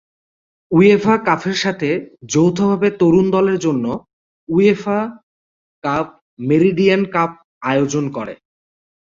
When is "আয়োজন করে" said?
7.61-8.33